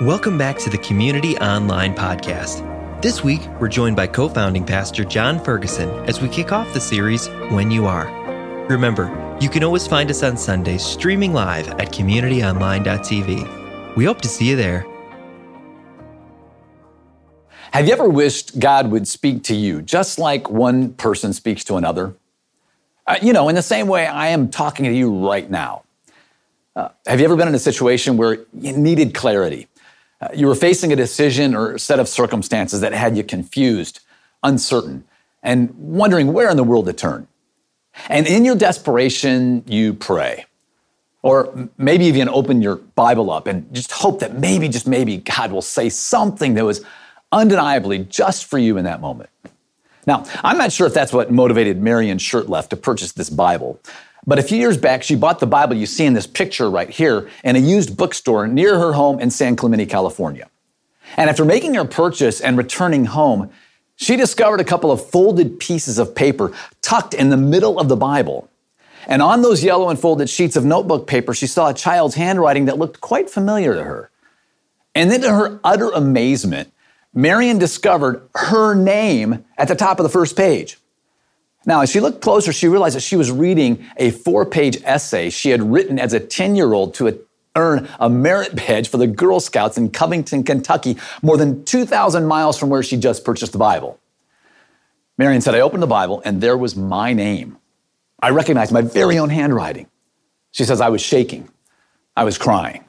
[0.00, 2.62] Welcome back to the Community Online Podcast.
[3.02, 6.80] This week, we're joined by co founding pastor Jon Ferguson as we kick off the
[6.80, 8.06] series When You Are.
[8.70, 13.94] Remember, you can always find us on Sundays streaming live at communityonline.tv.
[13.94, 14.86] We hope to see you there.
[17.72, 21.76] Have you ever wished God would speak to you just like one person speaks to
[21.76, 22.14] another?
[23.06, 25.82] Uh, you know, in the same way I am talking to you right now.
[26.74, 29.66] Uh, have you ever been in a situation where you needed clarity?
[30.34, 34.00] You were facing a decision or set of circumstances that had you confused,
[34.42, 35.04] uncertain,
[35.42, 37.26] and wondering where in the world to turn.
[38.08, 40.44] And in your desperation, you pray.
[41.22, 45.52] Or maybe even open your Bible up and just hope that maybe, just maybe, God
[45.52, 46.84] will say something that was
[47.32, 49.30] undeniably just for you in that moment.
[50.06, 53.78] Now, I'm not sure if that's what motivated Marion Shurtleff to purchase this Bible.
[54.26, 56.90] But a few years back, she bought the Bible you see in this picture right
[56.90, 60.48] here in a used bookstore near her home in San Clemente, California.
[61.16, 63.50] And after making her purchase and returning home,
[63.96, 67.96] she discovered a couple of folded pieces of paper tucked in the middle of the
[67.96, 68.48] Bible.
[69.06, 72.66] And on those yellow and folded sheets of notebook paper, she saw a child's handwriting
[72.66, 74.10] that looked quite familiar to her.
[74.94, 76.72] And then, to her utter amazement,
[77.14, 80.78] Marion discovered her name at the top of the first page.
[81.66, 85.30] Now, as she looked closer, she realized that she was reading a four page essay
[85.30, 87.20] she had written as a 10 year old to
[87.56, 92.58] earn a merit badge for the Girl Scouts in Covington, Kentucky, more than 2,000 miles
[92.58, 93.98] from where she just purchased the Bible.
[95.18, 97.58] Marion said, I opened the Bible and there was my name.
[98.22, 99.86] I recognized my very own handwriting.
[100.52, 101.48] She says, I was shaking.
[102.16, 102.84] I was crying.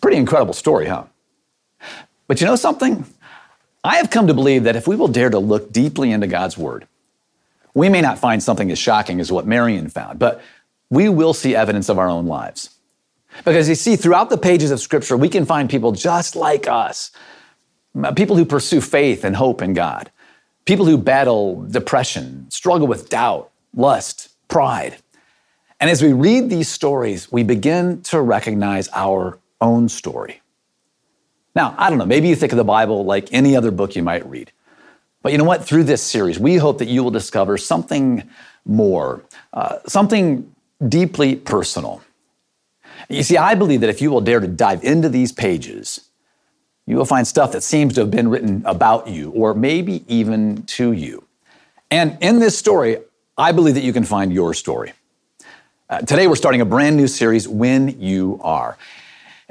[0.00, 1.04] Pretty incredible story, huh?
[2.26, 3.04] But you know something?
[3.82, 6.58] I have come to believe that if we will dare to look deeply into God's
[6.58, 6.86] Word,
[7.72, 10.42] we may not find something as shocking as what Marion found, but
[10.90, 12.70] we will see evidence of our own lives.
[13.44, 17.12] Because you see, throughout the pages of Scripture, we can find people just like us
[18.14, 20.10] people who pursue faith and hope in God,
[20.64, 24.96] people who battle depression, struggle with doubt, lust, pride.
[25.80, 30.40] And as we read these stories, we begin to recognize our own story.
[31.54, 34.02] Now, I don't know, maybe you think of the Bible like any other book you
[34.02, 34.52] might read.
[35.22, 35.64] But you know what?
[35.64, 38.28] Through this series, we hope that you will discover something
[38.64, 39.22] more,
[39.52, 40.54] uh, something
[40.86, 42.02] deeply personal.
[43.08, 46.08] You see, I believe that if you will dare to dive into these pages,
[46.86, 50.62] you will find stuff that seems to have been written about you or maybe even
[50.64, 51.24] to you.
[51.90, 52.98] And in this story,
[53.36, 54.92] I believe that you can find your story.
[55.88, 58.78] Uh, today, we're starting a brand new series, When You Are.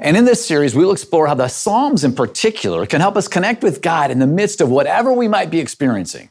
[0.02, 3.62] And in this series, we'll explore how the Psalms in particular can help us connect
[3.62, 6.30] with God in the midst of whatever we might be experiencing.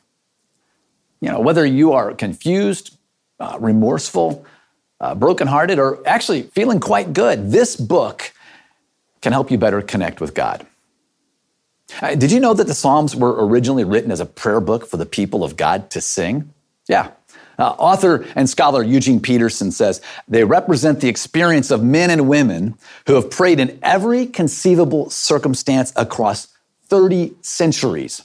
[1.22, 2.98] You know, whether you are confused,
[3.40, 4.44] uh, remorseful,
[5.00, 8.34] uh, brokenhearted, or actually feeling quite good, this book
[9.22, 10.66] can help you better connect with God.
[12.02, 14.98] Uh, did you know that the Psalms were originally written as a prayer book for
[14.98, 16.54] the people of God to sing?
[16.88, 17.12] Yeah,
[17.60, 22.76] uh, author and scholar Eugene Peterson says they represent the experience of men and women
[23.06, 26.48] who have prayed in every conceivable circumstance across
[26.88, 28.24] 30 centuries.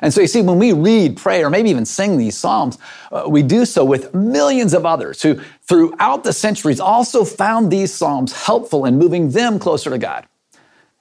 [0.00, 2.78] And so you see, when we read, pray, or maybe even sing these Psalms,
[3.12, 7.94] uh, we do so with millions of others who, throughout the centuries, also found these
[7.94, 10.26] Psalms helpful in moving them closer to God.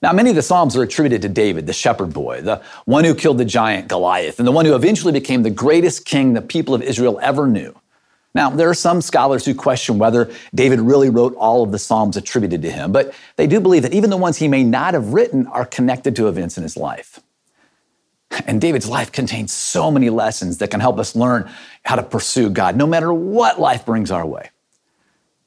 [0.03, 3.15] Now, many of the Psalms are attributed to David, the shepherd boy, the one who
[3.15, 6.75] killed the giant Goliath, and the one who eventually became the greatest king the people
[6.75, 7.73] of Israel ever knew.
[8.35, 12.17] Now, there are some scholars who question whether David really wrote all of the Psalms
[12.17, 15.13] attributed to him, but they do believe that even the ones he may not have
[15.13, 17.21] written are connected to events in his life.
[18.45, 21.49] And David's life contains so many lessons that can help us learn
[21.85, 24.49] how to pursue God, no matter what life brings our way.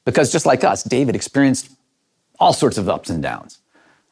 [0.07, 1.69] Because just like us, David experienced
[2.41, 3.59] all sorts of ups and downs.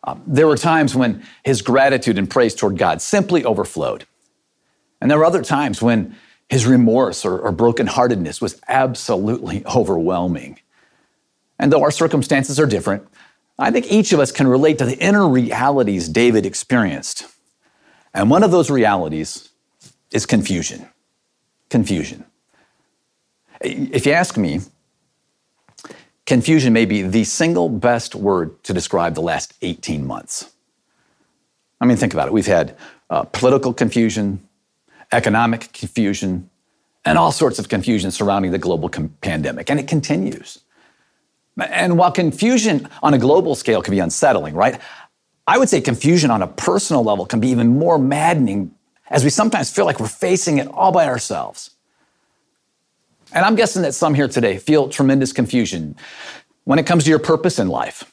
[0.05, 4.07] Um, there were times when his gratitude and praise toward God simply overflowed.
[5.01, 6.17] And there were other times when
[6.49, 10.61] his remorse or, or brokenheartedness was absolutely overwhelming.
[11.59, 13.09] And though our circumstances are different,
[13.59, 17.27] I think each of us can relate to the inner realities David experienced.
[18.13, 19.49] And one of those realities
[20.11, 20.89] is confusion.
[21.71, 22.25] Confusion.
[23.61, 24.61] If you ask me,
[26.27, 30.51] Confusion may be the single best word to describe the last 18 months.
[31.81, 32.33] I mean, think about it.
[32.33, 32.77] We've had
[33.11, 34.47] uh, political confusion,
[35.13, 36.49] economic confusion,
[37.05, 40.61] and all sorts of confusion surrounding the global com- pandemic, and it continues.
[41.59, 44.81] And while confusion on a global scale can be unsettling, right?
[45.47, 48.75] I would say confusion on a personal level can be even more maddening
[49.11, 51.71] as we sometimes feel like we're facing it all by ourselves.
[53.35, 55.97] And I'm guessing that some here today feel tremendous confusion
[56.63, 58.11] when it comes to your purpose in life.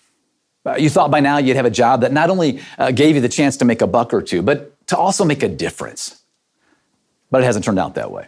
[0.66, 3.22] Uh, you thought by now you'd have a job that not only uh, gave you
[3.22, 6.24] the chance to make a buck or two, but to also make a difference.
[7.30, 8.28] But it hasn't turned out that way.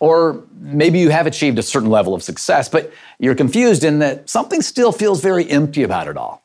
[0.00, 4.28] Or maybe you have achieved a certain level of success, but you're confused in that
[4.28, 6.42] something still feels very empty about it all.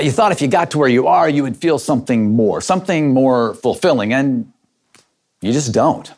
[0.00, 3.12] You thought if you got to where you are, you would feel something more, something
[3.12, 4.52] more fulfilling, and
[5.40, 6.12] you just don't.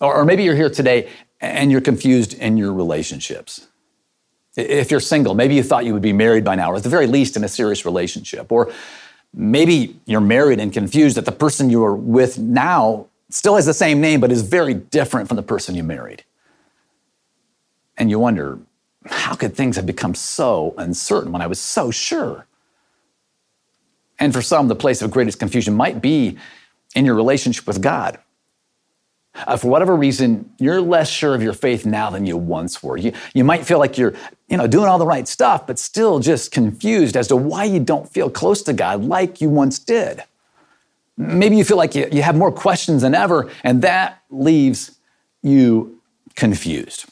[0.00, 1.08] Or, maybe you're here today
[1.40, 3.66] and you're confused in your relationships.
[4.56, 6.88] If you're single, maybe you thought you would be married by now, or at the
[6.88, 8.50] very least in a serious relationship.
[8.50, 8.72] Or
[9.32, 14.00] maybe you're married and confused that the person you're with now still has the same
[14.00, 16.24] name, but is very different from the person you married.
[17.96, 18.58] And you wonder,
[19.06, 22.46] how could things have become so uncertain when I was so sure?
[24.18, 26.38] And for some, the place of greatest confusion might be
[26.94, 28.18] in your relationship with God.
[29.46, 32.96] Uh, for whatever reason, you're less sure of your faith now than you once were.
[32.96, 34.14] You, you might feel like you're
[34.48, 37.80] you know, doing all the right stuff, but still just confused as to why you
[37.80, 40.24] don't feel close to God like you once did.
[41.16, 44.96] Maybe you feel like you, you have more questions than ever, and that leaves
[45.42, 46.00] you
[46.34, 47.06] confused.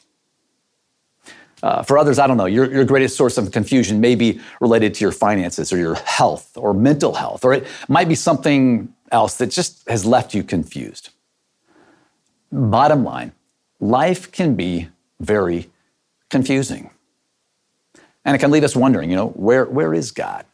[1.62, 4.94] Uh, for others, I don't know, your, your greatest source of confusion may be related
[4.94, 9.36] to your finances or your health or mental health, or it might be something else
[9.38, 11.10] that just has left you confused.
[12.50, 13.32] Bottom line,
[13.80, 14.88] life can be
[15.20, 15.70] very
[16.30, 16.90] confusing.
[18.24, 20.44] And it can leave us wondering, you know, where, where is God?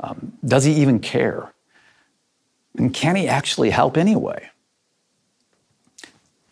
[0.00, 1.52] Um, does he even care?
[2.76, 4.48] And can he actually help anyway?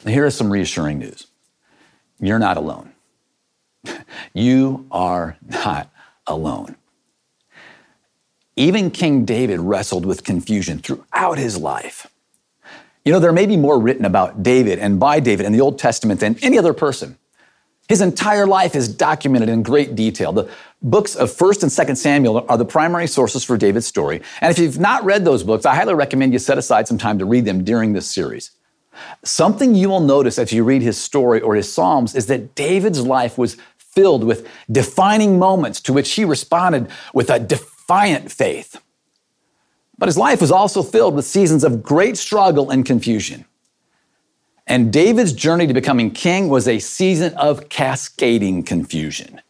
[0.04, 1.26] Here is some reassuring news
[2.18, 2.92] you're not alone.
[4.32, 5.90] you are not
[6.26, 6.76] alone.
[8.56, 12.06] Even King David wrestled with confusion throughout his life.
[13.06, 15.78] You know, there may be more written about David and by David in the Old
[15.78, 17.16] Testament than any other person.
[17.88, 20.32] His entire life is documented in great detail.
[20.32, 20.50] The
[20.82, 24.22] books of 1st and 2nd Samuel are the primary sources for David's story.
[24.40, 27.20] And if you've not read those books, I highly recommend you set aside some time
[27.20, 28.50] to read them during this series.
[29.22, 33.06] Something you will notice as you read his story or his Psalms is that David's
[33.06, 38.80] life was filled with defining moments to which he responded with a defiant faith.
[39.98, 43.44] But his life was also filled with seasons of great struggle and confusion.
[44.66, 49.40] And David's journey to becoming king was a season of cascading confusion.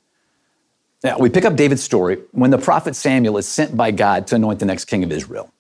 [1.03, 4.37] Now, we pick up David's story when the prophet Samuel is sent by God to
[4.37, 5.53] anoint the next king of Israel.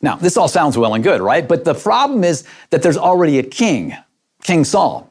[0.00, 1.46] Now, this all sounds well and good, right?
[1.46, 3.96] But the problem is that there's already a king,
[4.42, 5.10] King Saul.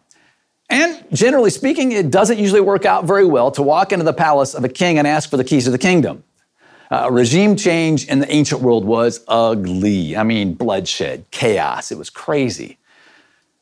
[0.70, 4.54] And generally speaking, it doesn't usually work out very well to walk into the palace
[4.54, 6.24] of a king and ask for the keys of the kingdom.
[6.94, 10.16] Uh, regime change in the ancient world was ugly.
[10.16, 11.92] I mean, bloodshed, chaos.
[11.92, 12.78] It was crazy.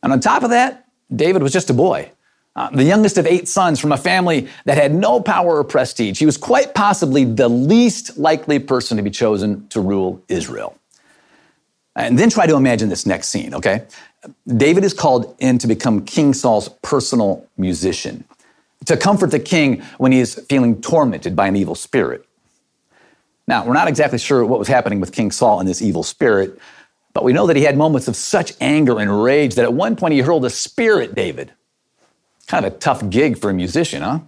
[0.04, 2.12] And on top of that, David was just a boy,
[2.58, 6.20] uh, the youngest of eight sons from a family that had no power or prestige.
[6.20, 10.78] He was quite possibly the least likely person to be chosen to rule Israel.
[11.96, 13.86] And then try to imagine this next scene, okay?
[14.46, 18.26] David is called in to become King Saul's personal musician,
[18.88, 22.26] to comfort the king when he is feeling tormented by an evil spirit.
[23.52, 26.58] Now, we're not exactly sure what was happening with King Saul and this evil spirit,
[27.14, 29.98] but we know that he had moments of such anger and rage that at one
[29.98, 31.52] point he hurled a spear at David.
[32.48, 34.20] Kind of a tough gig for a musician, huh?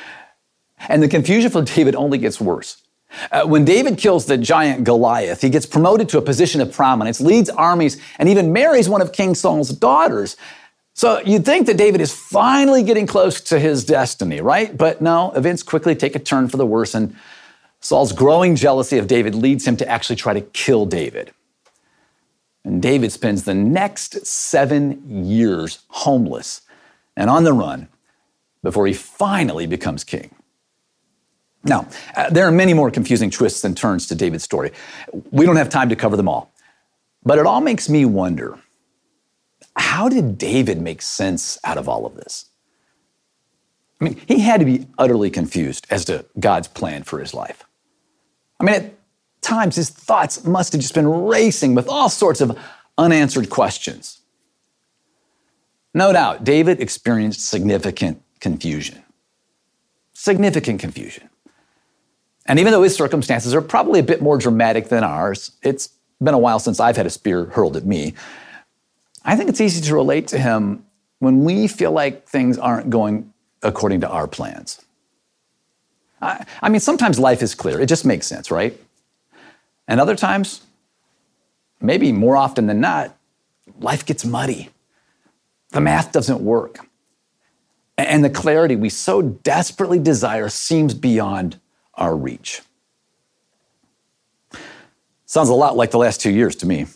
[0.88, 2.82] and the confusion for David only gets worse.
[3.30, 7.20] Uh, when David kills the giant Goliath, he gets promoted to a position of prominence,
[7.20, 10.36] leads armies, and even marries one of King Saul's daughters.
[10.94, 14.76] So you'd think that David is finally getting close to his destiny, right?
[14.76, 17.14] But no, events quickly take a turn for the worse, and
[17.80, 21.32] Saul's growing jealousy of David leads him to actually try to kill David.
[22.64, 26.62] And David spends the next seven years homeless
[27.16, 27.88] and on the run
[28.62, 30.34] before he finally becomes king.
[31.64, 34.72] Now, uh, there are many more confusing twists and turns to David's story.
[35.30, 36.52] We don't have time to cover them all.
[37.24, 38.58] But it all makes me wonder
[39.76, 42.46] how did David make sense out of all of this?
[44.00, 47.64] I mean, he had to be utterly confused as to God's plan for his life.
[48.60, 48.94] I mean, at
[49.40, 52.58] times his thoughts must have just been racing with all sorts of
[52.96, 54.20] unanswered questions.
[55.94, 59.02] No doubt, David experienced significant confusion.
[60.12, 61.28] Significant confusion.
[62.46, 66.34] And even though his circumstances are probably a bit more dramatic than ours, it's been
[66.34, 68.14] a while since I've had a spear hurled at me.
[69.24, 70.84] I think it's easy to relate to him
[71.18, 74.84] when we feel like things aren't going according to our plans.
[76.20, 78.78] I, I mean, sometimes life is clear, it just makes sense, right?
[79.86, 80.62] And other times,
[81.80, 83.16] maybe more often than not,
[83.80, 84.70] life gets muddy.
[85.70, 86.86] The math doesn't work.
[87.96, 91.58] And the clarity we so desperately desire seems beyond
[91.94, 92.62] our reach.
[95.26, 96.86] Sounds a lot like the last two years to me.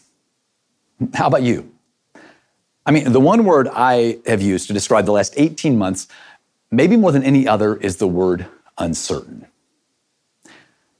[1.12, 1.70] How about you?
[2.86, 6.08] I mean, the one word I have used to describe the last 18 months,
[6.70, 8.46] maybe more than any other, is the word
[8.78, 9.46] uncertain.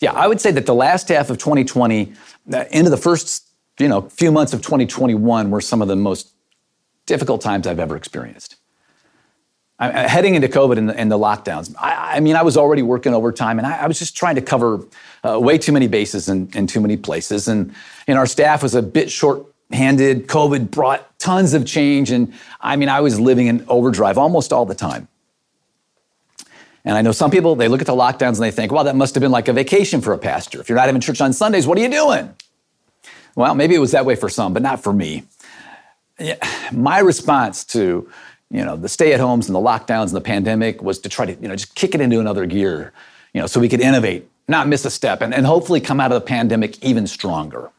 [0.00, 2.12] Yeah, I would say that the last half of 2020,
[2.70, 6.32] into the first you know, few months of 2021 were some of the most
[7.06, 8.56] difficult times I've ever experienced.
[9.78, 12.82] I, heading into COVID and the, and the lockdowns, I, I, mean, I was already
[12.82, 14.86] working overtime and I, I was just trying to cover
[15.24, 17.48] uh, way too many bases in, in too many places.
[17.48, 17.74] And,
[18.06, 20.28] and our staff was a bit short handed.
[20.28, 22.12] COVID brought tons of change.
[22.12, 25.08] And I mean, I was living in overdrive almost all the time.
[26.84, 28.96] And I know some people, they look at the lockdowns and they think, well, that
[28.96, 30.60] must have been like a vacation for a pastor.
[30.60, 32.34] If you're not having church on Sundays, what are you doing?
[33.36, 35.24] Well, maybe it was that way for some, but not for me.
[36.72, 38.10] My response to
[38.50, 41.48] you know the stay-at-homes and the lockdowns and the pandemic was to try to you
[41.48, 42.92] know just kick it into another gear,
[43.32, 46.12] you know, so we could innovate, not miss a step, and, and hopefully come out
[46.12, 47.70] of the pandemic even stronger.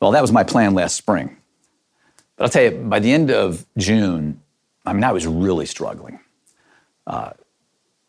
[0.00, 1.36] Well, that was my plan last spring.
[2.36, 4.40] But I'll tell you, by the end of June,
[4.86, 6.20] I mean, I was really struggling.
[7.08, 7.30] Uh,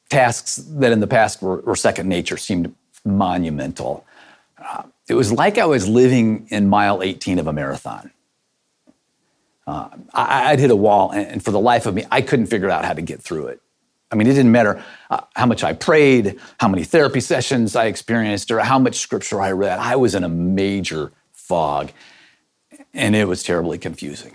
[0.10, 2.76] tasks that in the past were, were, second nature seemed
[3.06, 4.06] monumental.
[4.58, 8.12] Uh, it was like I was living in mile 18 of a marathon.
[9.66, 12.48] Uh, I, would hit a wall, and, and, for the life of me, I couldn't
[12.48, 13.62] figure out how to get through it.
[14.12, 17.86] I mean, it didn't matter uh, how much I prayed, how many therapy sessions I
[17.86, 19.80] experienced, or how much scripture I read.
[19.80, 21.92] I was in a major fog,
[22.94, 24.34] and it was terribly confusing.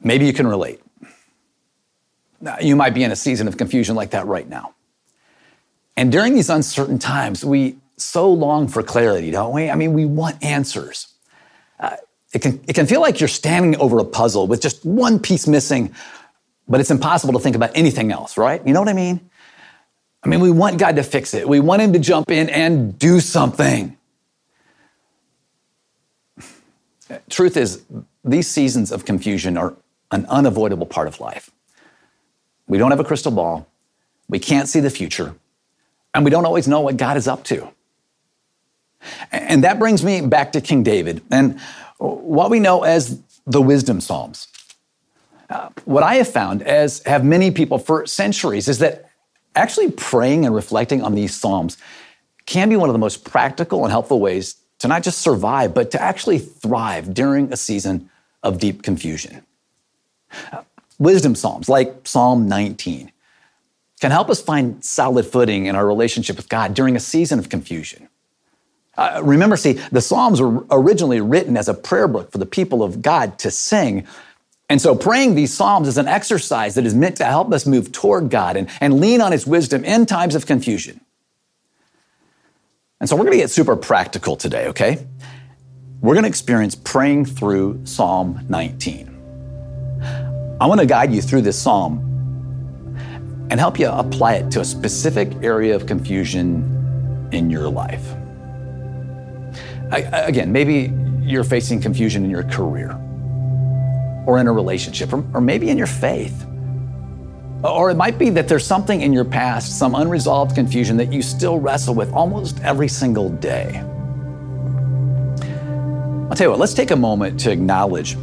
[0.00, 0.81] Maybe you can relate.
[2.60, 4.74] You might be in a season of confusion like that right now.
[5.96, 9.70] And during these uncertain times, we so long for clarity, don't we?
[9.70, 11.08] I mean, we want answers.
[11.78, 11.96] Uh,
[12.32, 15.46] it, can, it can feel like you're standing over a puzzle with just one piece
[15.46, 15.94] missing,
[16.68, 18.66] but it's impossible to think about anything else, right?
[18.66, 19.28] You know what I mean?
[20.24, 21.48] I mean, we want God to fix it.
[21.48, 23.96] We want Him to jump in and do something.
[27.28, 27.82] Truth is,
[28.24, 29.74] these seasons of confusion are
[30.12, 31.50] an unavoidable part of life.
[32.66, 33.68] We don't have a crystal ball.
[34.28, 35.34] We can't see the future
[36.14, 37.68] and we don't always know what God is up to.
[39.30, 41.60] And that brings me back to King David and
[41.98, 44.48] what we know as the wisdom psalms.
[45.50, 49.10] Uh, what I have found, as have many people for centuries, is that
[49.54, 51.76] actually praying and reflecting on these psalms
[52.46, 55.90] can be one of the most practical and helpful ways to not just survive, but
[55.90, 58.08] to actually thrive during a season
[58.42, 59.44] of deep confusion.
[60.52, 60.62] Uh,
[61.02, 63.10] wisdom psalms like Psalm 19
[64.00, 67.48] can help us find solid footing in our relationship with God during a season of
[67.48, 68.08] confusion.
[68.96, 72.82] Uh, remember, see, the Psalms were originally written as a prayer book for the people
[72.82, 74.06] of God to sing.
[74.68, 77.92] And so praying these Psalms is an exercise that is meant to help us move
[77.92, 81.00] toward God and, and lean on His wisdom in times of confusion.
[83.00, 85.06] And so we're going to get super practical today, okay?
[86.00, 89.11] We're going to experience praying through Psalm 19.
[90.62, 91.98] I want to guide you through this psalm
[93.50, 98.14] and help you apply it to a specific area of confusion in your life.
[99.90, 102.92] I, again, maybe you're facing confusion in your career
[104.24, 106.46] or in a relationship or, or maybe in your faith.
[107.64, 111.22] Or it might be that there's something in your past, some unresolved confusion that you
[111.22, 113.78] still wrestle with almost every single day.
[116.30, 118.16] I'll tell you what, let's take a moment to acknowledge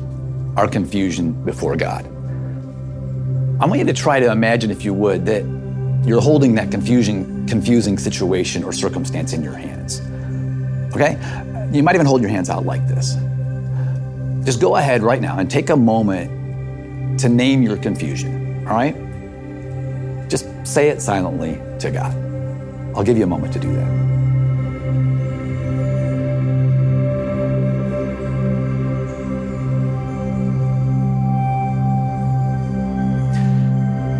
[0.55, 2.09] our confusion before God.
[3.59, 5.43] I want you to try to imagine, if you would, that
[6.07, 9.99] you're holding that confusing, confusing situation or circumstance in your hands.
[10.95, 11.17] Okay?
[11.73, 13.15] You might even hold your hands out like this.
[14.45, 18.95] Just go ahead right now and take a moment to name your confusion, all right?
[20.29, 22.15] Just say it silently to God.
[22.95, 24.08] I'll give you a moment to do that.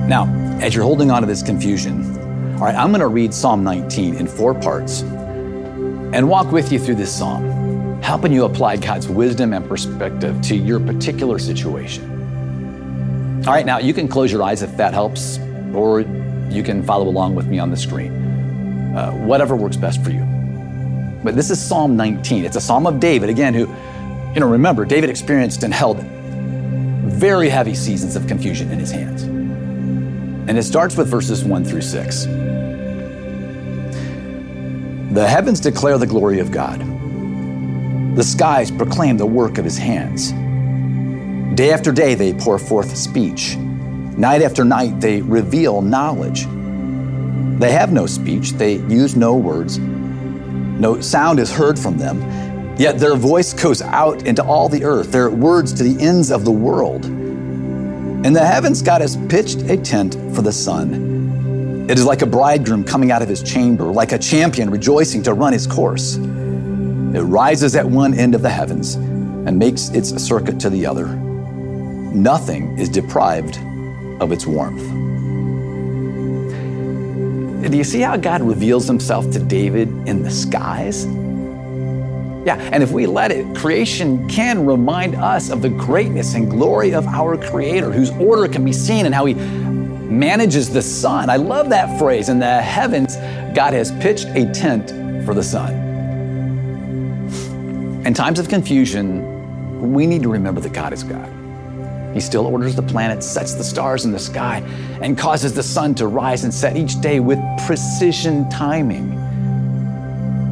[0.09, 0.25] Now,
[0.59, 2.01] as you're holding on to this confusion,
[2.55, 6.79] all right, I'm going to read Psalm 19 in four parts and walk with you
[6.79, 12.09] through this psalm, helping you apply God's wisdom and perspective to your particular situation.
[13.45, 15.37] All right, now you can close your eyes if that helps,
[15.75, 15.99] or
[16.49, 18.11] you can follow along with me on the screen.
[18.97, 20.21] Uh, whatever works best for you.
[21.23, 22.45] But this is Psalm 19.
[22.45, 23.67] It's a psalm of David, again, who,
[24.33, 29.38] you know, remember, David experienced and held very heavy seasons of confusion in his hands.
[30.49, 32.25] And it starts with verses 1 through 6.
[35.13, 36.79] The heavens declare the glory of God,
[38.15, 40.31] the skies proclaim the work of his hands.
[41.55, 43.57] Day after day, they pour forth speech.
[43.57, 46.47] Night after night, they reveal knowledge.
[47.59, 52.97] They have no speech, they use no words, no sound is heard from them, yet
[52.97, 56.51] their voice goes out into all the earth, their words to the ends of the
[56.51, 57.05] world.
[58.23, 61.88] In the heavens, God has pitched a tent for the sun.
[61.89, 65.33] It is like a bridegroom coming out of his chamber, like a champion rejoicing to
[65.33, 66.17] run his course.
[66.17, 71.07] It rises at one end of the heavens and makes its circuit to the other.
[71.07, 73.57] Nothing is deprived
[74.21, 74.83] of its warmth.
[77.71, 81.05] Do you see how God reveals himself to David in the skies?
[82.46, 86.93] Yeah, and if we let it, creation can remind us of the greatness and glory
[86.93, 91.29] of our Creator, whose order can be seen and how He manages the sun.
[91.29, 92.29] I love that phrase.
[92.29, 93.17] In the heavens,
[93.53, 94.89] God has pitched a tent
[95.25, 95.74] for the sun.
[98.05, 101.29] In times of confusion, we need to remember that God is God.
[102.13, 104.60] He still orders the planets, sets the stars in the sky,
[105.01, 109.17] and causes the sun to rise and set each day with precision timing.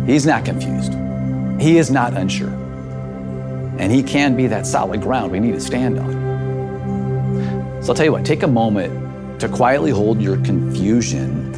[0.06, 0.94] He's not confused.
[1.59, 2.49] He is not unsure.
[3.79, 7.83] And He can be that solid ground we need to stand on.
[7.83, 11.53] So I'll tell you what, take a moment to quietly hold your confusion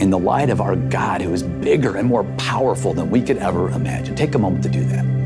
[0.00, 3.38] in the light of our God who is bigger and more powerful than we could
[3.38, 4.16] ever imagine.
[4.16, 5.23] Take a moment to do that.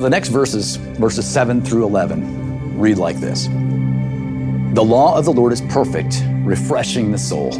[0.00, 5.52] The next verses, verses 7 through 11, read like this The law of the Lord
[5.52, 7.50] is perfect, refreshing the soul.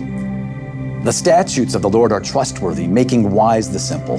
[1.02, 4.16] The statutes of the Lord are trustworthy, making wise the simple.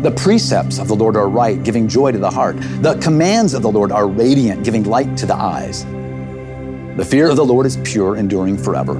[0.00, 2.56] The precepts of the Lord are right, giving joy to the heart.
[2.80, 5.84] The commands of the Lord are radiant, giving light to the eyes.
[6.96, 8.94] The fear of the Lord is pure, enduring forever.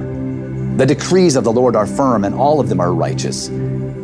[0.77, 3.49] The decrees of the Lord are firm, and all of them are righteous.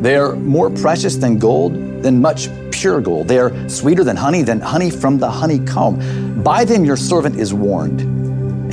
[0.01, 2.47] They are more precious than gold, than much
[2.81, 3.27] pure gold.
[3.27, 6.41] They are sweeter than honey, than honey from the honeycomb.
[6.41, 8.01] By them your servant is warned.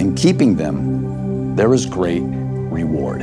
[0.01, 3.23] In keeping them, there is great reward.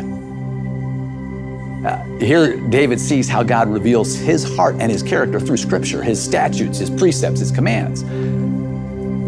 [1.86, 6.24] Uh, here, David sees how God reveals his heart and his character through Scripture, his
[6.24, 8.04] statutes, his precepts, his commands.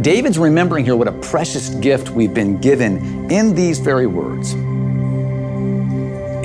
[0.03, 4.53] David's remembering here what a precious gift we've been given in these very words.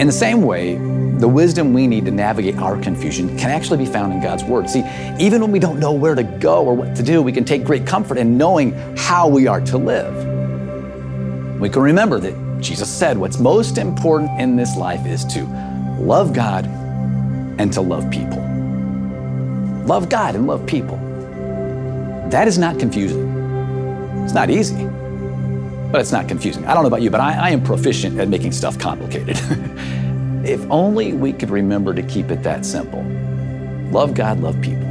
[0.00, 0.78] In the same way,
[1.22, 4.68] the wisdom we need to navigate our confusion can actually be found in God's Word.
[4.68, 4.82] See,
[5.20, 7.62] even when we don't know where to go or what to do, we can take
[7.62, 10.12] great comfort in knowing how we are to live.
[11.60, 15.44] We can remember that Jesus said what's most important in this life is to
[16.00, 18.42] love God and to love people.
[19.86, 20.96] Love God and love people.
[22.30, 23.28] That is not confusing.
[24.24, 24.86] It's not easy,
[25.92, 26.66] but it's not confusing.
[26.66, 29.40] I don't know about you, but I, I am proficient at making stuff complicated.
[30.44, 33.02] If only we could remember to keep it that simple.
[33.90, 34.88] Love God, love people.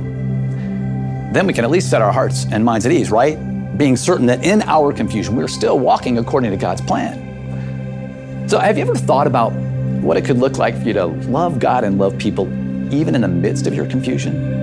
[1.31, 3.35] Then we can at least set our hearts and minds at ease, right?
[3.77, 8.47] Being certain that in our confusion, we're still walking according to God's plan.
[8.47, 11.59] So, have you ever thought about what it could look like for you to love
[11.59, 12.47] God and love people
[12.93, 14.61] even in the midst of your confusion?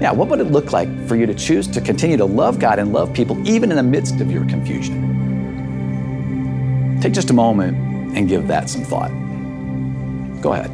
[0.00, 2.78] Yeah, what would it look like for you to choose to continue to love God
[2.78, 5.10] and love people even in the midst of your confusion?
[7.00, 9.21] Take just a moment and give that some thought.
[10.42, 10.70] Go ahead.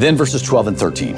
[0.00, 1.16] Then verses 12 and 13.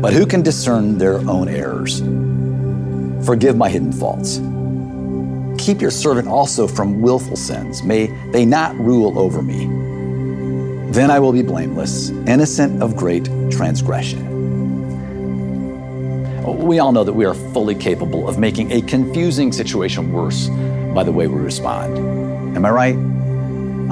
[0.00, 2.00] But who can discern their own errors?
[3.24, 4.40] Forgive my hidden faults
[5.60, 7.82] keep your servant also from willful sins.
[7.82, 9.66] May they not rule over me.
[10.92, 14.28] Then I will be blameless, innocent of great transgression.
[16.66, 20.48] We all know that we are fully capable of making a confusing situation worse
[20.94, 21.96] by the way we respond.
[22.56, 22.96] Am I right?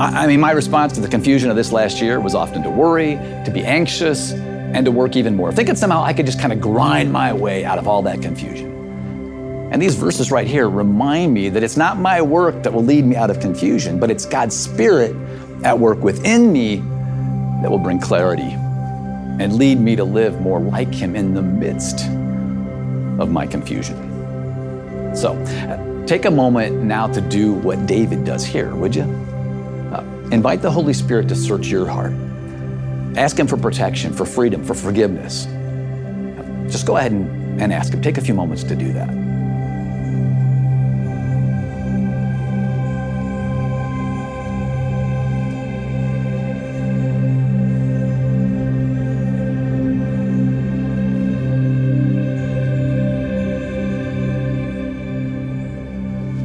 [0.00, 3.16] I, mean, my response to the confusion of this last year was often to worry,
[3.44, 6.60] to be anxious, and to work even more, thinking somehow I could just kind of
[6.60, 8.77] grind my way out of all that confusion.
[9.70, 13.04] And these verses right here remind me that it's not my work that will lead
[13.04, 15.14] me out of confusion, but it's God's Spirit
[15.62, 16.76] at work within me
[17.60, 18.50] that will bring clarity
[19.40, 22.06] and lead me to live more like Him in the midst
[23.20, 23.96] of my confusion.
[25.14, 25.34] So,
[26.06, 29.02] take a moment now to do what David does here, would you?
[29.02, 30.02] Uh,
[30.32, 32.12] invite the Holy Spirit to search your heart.
[33.16, 35.44] Ask Him for protection, for freedom, for forgiveness.
[36.72, 38.00] Just go ahead and, and ask Him.
[38.00, 39.27] Take a few moments to do that.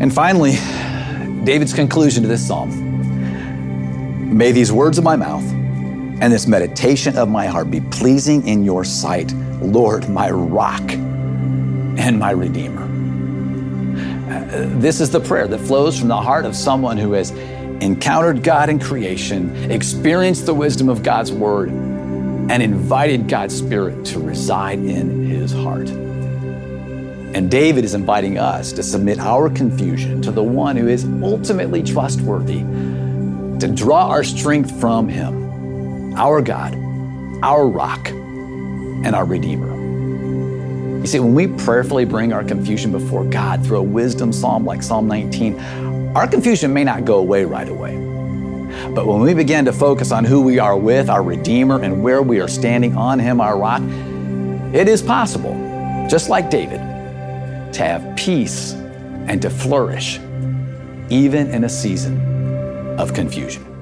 [0.04, 0.52] And finally,
[1.46, 7.30] David's conclusion to this psalm May these words of my mouth and this meditation of
[7.30, 12.84] my heart be pleasing in your sight, Lord, my rock and my redeemer.
[14.30, 17.32] Uh, this is the prayer that flows from the heart of someone who has
[17.80, 24.20] encountered God in creation, experienced the wisdom of God's word, and invited God's Spirit to
[24.20, 25.88] reside in his heart.
[27.34, 31.82] And David is inviting us to submit our confusion to the one who is ultimately
[31.82, 32.60] trustworthy,
[33.60, 36.76] to draw our strength from him, our God,
[37.42, 39.74] our rock, and our Redeemer.
[41.02, 44.84] You see, when we prayerfully bring our confusion before God through a wisdom psalm like
[44.84, 45.60] Psalm 19,
[46.16, 47.96] our confusion may not go away right away.
[48.94, 52.22] But when we begin to focus on who we are with, our Redeemer, and where
[52.22, 53.82] we are standing on Him, our rock,
[54.74, 55.54] it is possible,
[56.10, 56.80] just like David,
[57.74, 58.74] to have peace
[59.28, 60.20] and to flourish,
[61.10, 62.20] even in a season
[63.00, 63.73] of confusion.